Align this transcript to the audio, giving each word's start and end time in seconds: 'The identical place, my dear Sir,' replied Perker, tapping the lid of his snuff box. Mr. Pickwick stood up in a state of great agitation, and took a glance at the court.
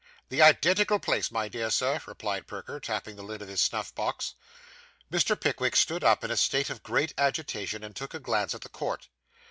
'The 0.29 0.41
identical 0.41 0.97
place, 0.97 1.29
my 1.29 1.47
dear 1.47 1.69
Sir,' 1.69 2.01
replied 2.07 2.47
Perker, 2.47 2.79
tapping 2.79 3.17
the 3.17 3.21
lid 3.21 3.39
of 3.43 3.47
his 3.47 3.61
snuff 3.61 3.93
box. 3.93 4.33
Mr. 5.11 5.39
Pickwick 5.39 5.75
stood 5.75 6.03
up 6.03 6.23
in 6.23 6.31
a 6.31 6.37
state 6.37 6.71
of 6.71 6.81
great 6.81 7.13
agitation, 7.19 7.83
and 7.83 7.95
took 7.95 8.15
a 8.15 8.19
glance 8.19 8.55
at 8.55 8.61
the 8.61 8.69
court. 8.69 9.09